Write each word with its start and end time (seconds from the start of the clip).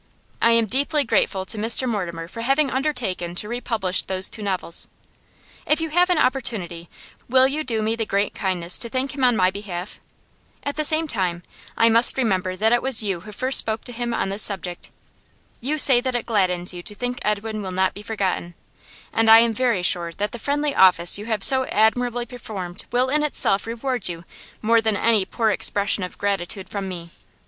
I 0.41 0.49
am 0.53 0.65
deeply 0.65 1.03
grateful 1.03 1.45
to 1.45 1.59
Mr 1.59 1.87
Mortimer 1.87 2.27
for 2.27 2.41
having 2.41 2.71
undertaken 2.71 3.35
to 3.35 3.47
republish 3.47 4.01
those 4.01 4.31
two 4.31 4.41
novels; 4.41 4.87
if 5.67 5.79
you 5.79 5.91
have 5.91 6.09
an 6.09 6.17
opportunity, 6.17 6.89
will 7.29 7.47
you 7.47 7.63
do 7.63 7.83
me 7.83 7.95
the 7.95 8.03
great 8.07 8.33
kindness 8.33 8.79
to 8.79 8.89
thank 8.89 9.13
him 9.13 9.23
on 9.23 9.35
my 9.35 9.51
behalf? 9.51 9.99
At 10.63 10.75
the 10.75 10.83
same 10.83 11.07
time, 11.07 11.43
I 11.77 11.87
must 11.89 12.17
remember 12.17 12.55
that 12.55 12.71
it 12.71 12.81
was 12.81 13.03
you 13.03 13.19
who 13.19 13.31
first 13.31 13.59
spoke 13.59 13.83
to 13.83 13.91
him 13.91 14.11
on 14.11 14.29
this 14.29 14.41
subject. 14.41 14.89
You 15.59 15.77
say 15.77 16.01
that 16.01 16.15
it 16.15 16.25
gladdens 16.25 16.73
you 16.73 16.81
to 16.81 16.95
think 16.95 17.19
Edwin 17.21 17.61
will 17.61 17.69
not 17.69 17.93
be 17.93 18.01
forgotten, 18.01 18.55
and 19.13 19.29
I 19.29 19.37
am 19.41 19.53
very 19.53 19.83
sure 19.83 20.11
that 20.13 20.31
the 20.31 20.39
friendly 20.39 20.73
office 20.73 21.19
you 21.19 21.25
have 21.27 21.43
so 21.43 21.65
admirably 21.67 22.25
performed 22.25 22.85
will 22.91 23.09
in 23.09 23.21
itself 23.21 23.67
reward 23.67 24.09
you 24.09 24.25
more 24.63 24.81
than 24.81 24.97
any 24.97 25.25
poor 25.25 25.51
expression 25.51 26.01
of 26.01 26.17
gratitude 26.17 26.69
from 26.71 26.89
me. 26.89 27.11